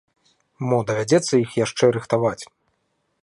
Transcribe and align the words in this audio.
Мо 0.69 0.79
давядзецца 0.91 1.33
іх 1.43 1.49
яшчэ 1.65 1.85
рыхтаваць. 1.97 2.39